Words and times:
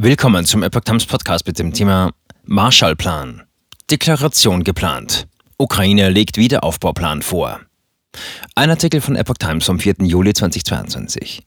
Willkommen 0.00 0.44
zum 0.44 0.62
Epoch 0.62 0.82
Times 0.82 1.06
Podcast 1.06 1.44
mit 1.44 1.58
dem 1.58 1.72
Thema 1.72 2.12
Marshallplan. 2.44 3.42
Deklaration 3.90 4.62
geplant. 4.62 5.26
Ukraine 5.56 6.08
legt 6.10 6.36
Wiederaufbauplan 6.36 7.20
vor. 7.20 7.58
Ein 8.54 8.70
Artikel 8.70 9.00
von 9.00 9.16
Epoch 9.16 9.38
Times 9.40 9.66
vom 9.66 9.80
4. 9.80 9.96
Juli 10.02 10.34
2022. 10.34 11.42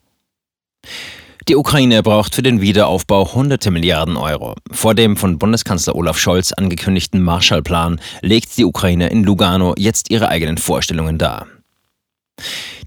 Die 1.48 1.56
Ukraine 1.56 2.04
braucht 2.04 2.36
für 2.36 2.44
den 2.44 2.60
Wiederaufbau 2.60 3.34
hunderte 3.34 3.72
Milliarden 3.72 4.18
Euro. 4.18 4.56
Vor 4.70 4.96
dem 4.96 5.16
von 5.16 5.40
Bundeskanzler 5.40 5.96
Olaf 5.96 6.20
Scholz 6.20 6.52
angekündigten 6.52 7.24
Marshallplan 7.24 8.02
legt 8.22 8.58
die 8.58 8.66
Ukraine 8.66 9.08
in 9.08 9.24
Lugano 9.24 9.76
jetzt 9.78 10.12
ihre 10.12 10.28
eigenen 10.28 10.58
Vorstellungen 10.58 11.18
dar. 11.18 11.48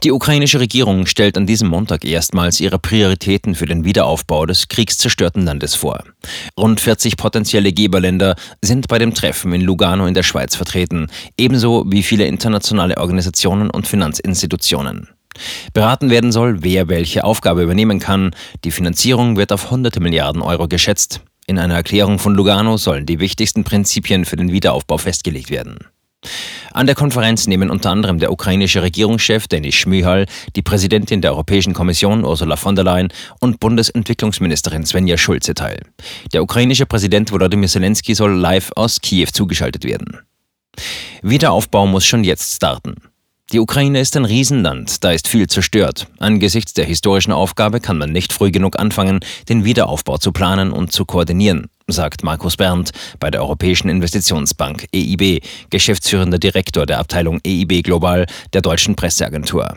Die 0.02 0.12
ukrainische 0.12 0.60
Regierung 0.60 1.06
stellt 1.06 1.36
an 1.36 1.46
diesem 1.46 1.68
Montag 1.68 2.04
erstmals 2.04 2.60
ihre 2.60 2.78
Prioritäten 2.78 3.54
für 3.54 3.66
den 3.66 3.84
Wiederaufbau 3.84 4.44
des 4.46 4.68
kriegszerstörten 4.68 5.44
Landes 5.44 5.74
vor. 5.74 6.02
Rund 6.58 6.80
40 6.80 7.16
potenzielle 7.16 7.72
Geberländer 7.72 8.34
sind 8.60 8.88
bei 8.88 8.98
dem 8.98 9.14
Treffen 9.14 9.52
in 9.52 9.60
Lugano 9.60 10.06
in 10.06 10.14
der 10.14 10.22
Schweiz 10.22 10.56
vertreten, 10.56 11.08
ebenso 11.38 11.84
wie 11.86 12.02
viele 12.02 12.26
internationale 12.26 12.98
Organisationen 12.98 13.70
und 13.70 13.86
Finanzinstitutionen. 13.86 15.08
Beraten 15.72 16.10
werden 16.10 16.32
soll, 16.32 16.62
wer 16.62 16.88
welche 16.88 17.24
Aufgabe 17.24 17.62
übernehmen 17.62 17.98
kann. 17.98 18.34
Die 18.64 18.70
Finanzierung 18.70 19.36
wird 19.36 19.52
auf 19.52 19.70
hunderte 19.70 20.00
Milliarden 20.00 20.42
Euro 20.42 20.68
geschätzt. 20.68 21.20
In 21.46 21.58
einer 21.58 21.74
Erklärung 21.74 22.18
von 22.18 22.34
Lugano 22.34 22.76
sollen 22.76 23.06
die 23.06 23.20
wichtigsten 23.20 23.64
Prinzipien 23.64 24.24
für 24.24 24.36
den 24.36 24.52
Wiederaufbau 24.52 24.98
festgelegt 24.98 25.50
werden. 25.50 25.78
An 26.74 26.86
der 26.86 26.96
Konferenz 26.96 27.46
nehmen 27.46 27.70
unter 27.70 27.90
anderem 27.90 28.18
der 28.18 28.32
ukrainische 28.32 28.82
Regierungschef 28.82 29.46
Denis 29.46 29.76
Schmyhal, 29.76 30.26
die 30.56 30.62
Präsidentin 30.62 31.20
der 31.20 31.30
Europäischen 31.30 31.72
Kommission 31.72 32.24
Ursula 32.24 32.56
von 32.56 32.74
der 32.74 32.84
Leyen 32.84 33.12
und 33.38 33.60
Bundesentwicklungsministerin 33.60 34.84
Svenja 34.84 35.16
Schulze 35.16 35.54
teil. 35.54 35.82
Der 36.32 36.42
ukrainische 36.42 36.84
Präsident 36.84 37.30
Volodymyr 37.30 37.68
Zelensky 37.68 38.16
soll 38.16 38.32
live 38.32 38.72
aus 38.74 39.00
Kiew 39.00 39.28
zugeschaltet 39.32 39.84
werden. 39.84 40.18
Wiederaufbau 41.22 41.86
muss 41.86 42.04
schon 42.06 42.24
jetzt 42.24 42.56
starten. 42.56 42.96
Die 43.52 43.60
Ukraine 43.60 44.00
ist 44.00 44.16
ein 44.16 44.24
Riesenland, 44.24 45.04
da 45.04 45.12
ist 45.12 45.28
viel 45.28 45.46
zerstört. 45.46 46.08
Angesichts 46.18 46.72
der 46.72 46.86
historischen 46.86 47.32
Aufgabe 47.32 47.78
kann 47.78 47.98
man 47.98 48.10
nicht 48.10 48.32
früh 48.32 48.50
genug 48.50 48.78
anfangen, 48.78 49.20
den 49.48 49.64
Wiederaufbau 49.64 50.16
zu 50.16 50.32
planen 50.32 50.72
und 50.72 50.92
zu 50.92 51.04
koordinieren, 51.04 51.68
sagt 51.86 52.24
Markus 52.24 52.56
Berndt 52.56 52.92
bei 53.20 53.30
der 53.30 53.42
Europäischen 53.42 53.90
Investitionsbank 53.90 54.86
EIB, 54.94 55.44
geschäftsführender 55.68 56.38
Direktor 56.38 56.86
der 56.86 56.98
Abteilung 56.98 57.38
EIB 57.46 57.82
Global 57.84 58.26
der 58.54 58.62
deutschen 58.62 58.96
Presseagentur. 58.96 59.76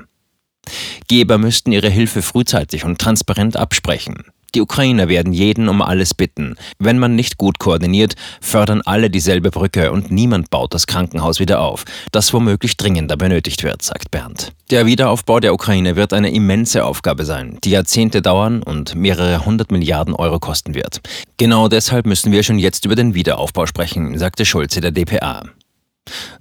Geber 1.07 1.37
müssten 1.37 1.71
ihre 1.71 1.89
Hilfe 1.89 2.21
frühzeitig 2.21 2.85
und 2.85 2.99
transparent 2.99 3.57
absprechen. 3.57 4.23
Die 4.55 4.61
Ukrainer 4.61 5.09
werden 5.09 5.33
jeden 5.33 5.69
um 5.69 5.81
alles 5.81 6.13
bitten. 6.13 6.55
Wenn 6.79 6.99
man 6.99 7.15
nicht 7.15 7.37
gut 7.37 7.59
koordiniert, 7.59 8.15
fördern 8.41 8.81
alle 8.85 9.09
dieselbe 9.09 9.51
Brücke 9.51 9.91
und 9.91 10.11
niemand 10.11 10.49
baut 10.49 10.73
das 10.73 10.87
Krankenhaus 10.87 11.39
wieder 11.39 11.61
auf, 11.61 11.85
das 12.11 12.33
womöglich 12.33 12.77
dringender 12.77 13.17
benötigt 13.17 13.63
wird, 13.63 13.81
sagt 13.81 14.11
Bernd. 14.11 14.53
Der 14.71 14.85
Wiederaufbau 14.85 15.39
der 15.39 15.53
Ukraine 15.53 15.95
wird 15.95 16.13
eine 16.13 16.31
immense 16.31 16.85
Aufgabe 16.85 17.25
sein, 17.25 17.57
die 17.63 17.71
Jahrzehnte 17.71 18.21
dauern 18.21 18.63
und 18.63 18.95
mehrere 18.95 19.45
hundert 19.45 19.71
Milliarden 19.71 20.13
Euro 20.13 20.39
kosten 20.39 20.75
wird. 20.75 21.01
Genau 21.37 21.67
deshalb 21.67 22.05
müssen 22.05 22.31
wir 22.31 22.43
schon 22.43 22.59
jetzt 22.59 22.85
über 22.85 22.95
den 22.95 23.13
Wiederaufbau 23.13 23.65
sprechen, 23.65 24.17
sagte 24.17 24.45
Schulze 24.45 24.81
der 24.81 24.91
DPA. 24.91 25.43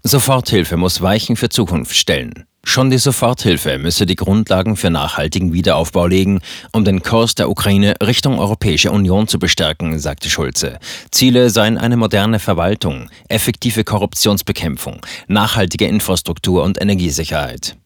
Soforthilfe 0.03 0.77
muss 0.77 1.03
Weichen 1.03 1.37
für 1.37 1.49
Zukunft 1.49 1.97
stellen. 1.97 2.45
Schon 2.69 2.91
die 2.91 2.99
Soforthilfe 2.99 3.79
müsse 3.79 4.07
die 4.07 4.17
Grundlagen 4.17 4.77
für 4.77 4.91
nachhaltigen 4.91 5.53
Wiederaufbau 5.53 6.09
legen, 6.09 6.41
um 6.73 6.85
den 6.85 7.01
Kurs 7.01 7.37
der 7.37 7.49
Ukraine 7.49 7.95
Richtung 8.03 8.41
Europäische 8.41 8.91
Union 8.91 9.29
zu 9.29 9.39
bestärken, 9.39 10.01
sagte 10.01 10.29
Schulze. 10.29 10.79
Ziele 11.13 11.49
seien 11.49 11.79
eine 11.79 11.97
moderne 11.97 12.41
Verwaltung, 12.41 13.09
effektive 13.29 13.85
Korruptionsbekämpfung, 13.85 15.01
nachhaltige 15.29 15.87
Infrastruktur 15.87 16.65
und 16.65 16.79
Energiesicherheit. 16.83 17.77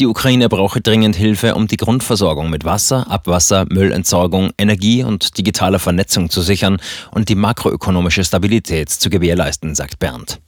Die 0.00 0.06
Ukraine 0.06 0.48
brauche 0.48 0.80
dringend 0.80 1.14
Hilfe, 1.14 1.54
um 1.54 1.68
die 1.68 1.76
Grundversorgung 1.76 2.50
mit 2.50 2.64
Wasser, 2.64 3.08
Abwasser, 3.10 3.66
Müllentsorgung, 3.68 4.50
Energie 4.58 5.04
und 5.04 5.38
digitaler 5.38 5.78
Vernetzung 5.78 6.30
zu 6.30 6.40
sichern 6.40 6.78
und 7.12 7.28
die 7.28 7.36
makroökonomische 7.36 8.24
Stabilität 8.24 8.88
zu 8.88 9.10
gewährleisten, 9.10 9.74
sagt 9.74 9.98
Bernd. 9.98 10.40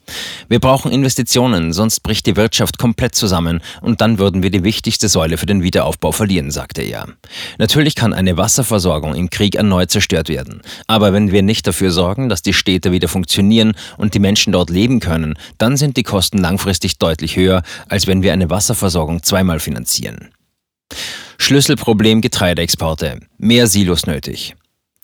Wir 0.48 0.60
brauchen 0.60 0.92
Investitionen, 0.92 1.72
sonst 1.72 2.00
bricht 2.00 2.26
die 2.26 2.36
Wirtschaft 2.36 2.78
komplett 2.78 3.14
zusammen 3.14 3.60
und 3.80 4.00
dann 4.00 4.18
würden 4.18 4.42
wir 4.42 4.50
die 4.50 4.64
wichtigste 4.64 5.08
Säule 5.08 5.38
für 5.38 5.46
den 5.46 5.62
Wiederaufbau 5.62 6.12
verlieren, 6.12 6.50
sagte 6.50 6.82
er. 6.82 7.08
Natürlich 7.58 7.94
kann 7.94 8.12
eine 8.12 8.36
Wasserversorgung 8.36 9.14
im 9.14 9.30
Krieg 9.30 9.56
erneut 9.56 9.90
zerstört 9.90 10.28
werden. 10.28 10.62
Aber 10.86 11.12
wenn 11.12 11.32
wir 11.32 11.42
nicht 11.42 11.66
dafür 11.66 11.90
sorgen, 11.90 12.28
dass 12.28 12.42
die 12.42 12.52
Städte 12.52 12.92
wieder 12.92 13.08
funktionieren 13.08 13.74
und 13.96 14.14
die 14.14 14.20
Menschen 14.20 14.52
dort 14.52 14.70
leben 14.70 15.00
können, 15.00 15.34
dann 15.58 15.76
sind 15.76 15.96
die 15.96 16.02
Kosten 16.02 16.38
langfristig 16.38 16.98
deutlich 16.98 17.36
höher, 17.36 17.62
als 17.88 18.06
wenn 18.06 18.22
wir 18.22 18.32
eine 18.32 18.50
Wasserversorgung 18.50 19.22
zweimal 19.22 19.60
finanzieren. 19.60 20.30
Schlüsselproblem 21.38 22.20
Getreideexporte. 22.20 23.20
Mehr 23.38 23.66
Silos 23.66 24.06
nötig. 24.06 24.54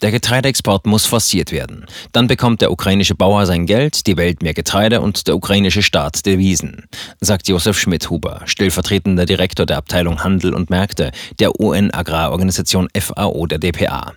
Der 0.02 0.10
Getreideexport 0.10 0.84
muss 0.86 1.06
forciert 1.06 1.52
werden. 1.52 1.86
Dann 2.10 2.26
bekommt 2.26 2.60
der 2.60 2.72
ukrainische 2.72 3.14
Bauer 3.14 3.46
sein 3.46 3.66
Geld, 3.66 4.08
die 4.08 4.16
Welt 4.16 4.42
mehr 4.42 4.52
Getreide 4.52 5.00
und 5.00 5.28
der 5.28 5.36
ukrainische 5.36 5.82
Staat 5.82 6.26
Devisen, 6.26 6.88
sagt 7.20 7.46
Josef 7.46 7.78
Schmidhuber, 7.78 8.42
stellvertretender 8.44 9.26
Direktor 9.26 9.64
der 9.64 9.76
Abteilung 9.76 10.24
Handel 10.24 10.54
und 10.54 10.70
Märkte 10.70 11.12
der 11.38 11.60
UN-Agrarorganisation 11.60 12.88
FAO 12.98 13.46
der 13.46 13.58
DPA. 13.58 14.12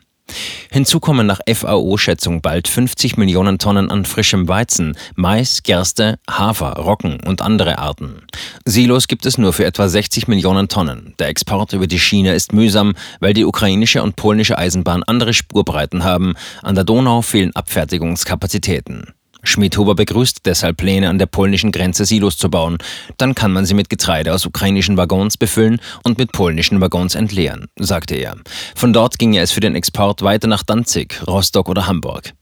Hinzu 0.71 0.99
kommen 0.99 1.25
nach 1.25 1.39
FAO-Schätzung 1.47 2.41
bald 2.41 2.67
50 2.67 3.17
Millionen 3.17 3.59
Tonnen 3.59 3.89
an 3.89 4.05
frischem 4.05 4.47
Weizen, 4.47 4.97
Mais, 5.15 5.63
Gerste, 5.63 6.19
Hafer, 6.29 6.73
Roggen 6.73 7.19
und 7.21 7.41
andere 7.41 7.77
Arten. 7.77 8.23
Silos 8.65 9.07
gibt 9.07 9.25
es 9.25 9.37
nur 9.37 9.53
für 9.53 9.65
etwa 9.65 9.87
60 9.87 10.27
Millionen 10.27 10.67
Tonnen. 10.67 11.13
Der 11.19 11.29
Export 11.29 11.73
über 11.73 11.87
die 11.87 11.99
Schiene 11.99 12.33
ist 12.33 12.53
mühsam, 12.53 12.95
weil 13.19 13.33
die 13.33 13.45
ukrainische 13.45 14.03
und 14.03 14.15
polnische 14.15 14.57
Eisenbahn 14.57 15.03
andere 15.03 15.33
Spurbreiten 15.33 16.03
haben. 16.03 16.35
An 16.61 16.75
der 16.75 16.83
Donau 16.83 17.21
fehlen 17.21 17.55
Abfertigungskapazitäten. 17.55 19.14
Schmidhuber 19.45 19.95
begrüßt 19.95 20.41
deshalb 20.45 20.77
Pläne, 20.77 21.09
an 21.09 21.17
der 21.17 21.25
polnischen 21.25 21.71
Grenze 21.71 22.05
Silos 22.05 22.37
zu 22.37 22.49
bauen. 22.49 22.77
Dann 23.17 23.35
kann 23.35 23.53
man 23.53 23.65
sie 23.65 23.73
mit 23.73 23.89
Getreide 23.89 24.33
aus 24.33 24.45
ukrainischen 24.45 24.97
Waggons 24.97 25.37
befüllen 25.37 25.79
und 26.03 26.17
mit 26.17 26.31
polnischen 26.31 26.81
Waggons 26.81 27.15
entleeren, 27.15 27.67
sagte 27.77 28.15
er. 28.15 28.35
Von 28.75 28.93
dort 28.93 29.19
ginge 29.19 29.39
es 29.39 29.51
für 29.51 29.59
den 29.59 29.75
Export 29.75 30.21
weiter 30.21 30.47
nach 30.47 30.63
Danzig, 30.63 31.21
Rostock 31.27 31.69
oder 31.69 31.87
Hamburg. 31.87 32.33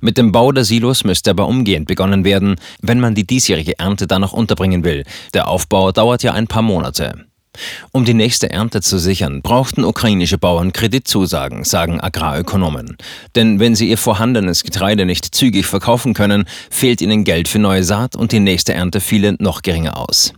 Mit 0.00 0.18
dem 0.18 0.32
Bau 0.32 0.52
der 0.52 0.64
Silos 0.64 1.04
müsste 1.04 1.30
aber 1.30 1.46
umgehend 1.46 1.88
begonnen 1.88 2.24
werden, 2.24 2.56
wenn 2.80 3.00
man 3.00 3.14
die 3.14 3.26
diesjährige 3.26 3.78
Ernte 3.78 4.06
da 4.06 4.18
noch 4.18 4.32
unterbringen 4.32 4.84
will. 4.84 5.04
Der 5.34 5.48
Aufbau 5.48 5.92
dauert 5.92 6.22
ja 6.22 6.32
ein 6.32 6.46
paar 6.46 6.62
Monate. 6.62 7.26
Um 7.92 8.04
die 8.04 8.14
nächste 8.14 8.50
Ernte 8.50 8.80
zu 8.80 8.98
sichern, 8.98 9.42
brauchten 9.42 9.84
ukrainische 9.84 10.38
Bauern 10.38 10.72
Kreditzusagen, 10.72 11.64
sagen 11.64 12.00
Agrarökonomen. 12.00 12.96
Denn 13.34 13.60
wenn 13.60 13.74
sie 13.74 13.88
ihr 13.88 13.98
vorhandenes 13.98 14.64
Getreide 14.64 15.06
nicht 15.06 15.34
zügig 15.34 15.66
verkaufen 15.66 16.14
können, 16.14 16.44
fehlt 16.70 17.00
ihnen 17.00 17.24
Geld 17.24 17.48
für 17.48 17.58
neue 17.58 17.84
Saat 17.84 18.16
und 18.16 18.32
die 18.32 18.40
nächste 18.40 18.74
Ernte 18.74 19.00
fiele 19.00 19.36
noch 19.38 19.62
geringer 19.62 19.96
aus. 19.96 20.32